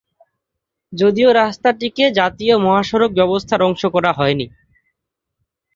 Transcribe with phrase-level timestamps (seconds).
[0.93, 4.45] যদিও রাস্তাটিকে জাতীয় মহাসড়ক ব্যবস্থার অংশ করা হয়নি।